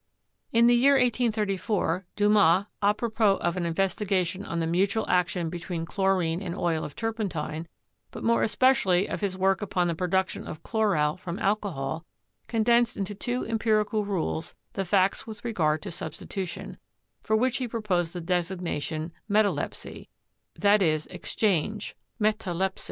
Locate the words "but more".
8.09-8.41